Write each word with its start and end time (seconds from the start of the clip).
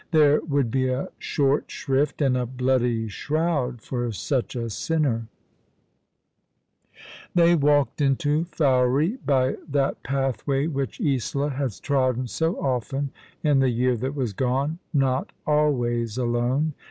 There 0.09 0.41
would 0.45 0.71
be 0.71 0.87
a 0.87 1.09
short 1.19 1.69
shrift 1.69 2.23
and 2.23 2.35
a 2.35 2.47
bloody 2.47 3.07
shroud 3.07 3.83
for 3.83 4.11
such 4.11 4.55
a 4.55 4.67
sinner! 4.71 5.27
They 7.35 7.53
walked 7.53 8.01
into 8.01 8.45
Fowey 8.45 9.19
by 9.23 9.57
that 9.69 10.01
pathway 10.01 10.65
which 10.65 10.99
Isola 10.99 11.51
had 11.51 11.73
trodden 11.83 12.25
so 12.25 12.55
often 12.55 13.11
in 13.43 13.59
the 13.59 13.69
year 13.69 13.95
that 13.95 14.15
w^as 14.15 14.35
gone— 14.35 14.79
not 14.91 15.33
always 15.45 16.17
alone. 16.17 16.73